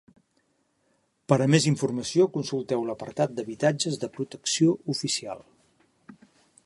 [1.33, 5.49] Per a més informació, consulteu l'apartat d'habitatges de protecció oficial.